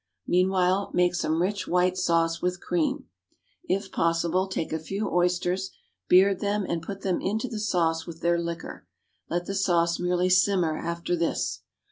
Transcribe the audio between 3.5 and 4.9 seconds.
if possible, take a